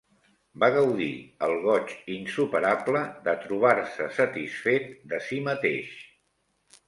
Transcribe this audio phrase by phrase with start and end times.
[0.61, 1.09] Va gaudir
[1.47, 5.93] el goig insuperable de trobar-se satisfet de si mateix.